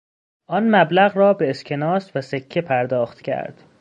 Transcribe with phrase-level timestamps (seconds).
[0.47, 3.63] آن مبلغ را به اسکناس و سکه پرداخت کرد.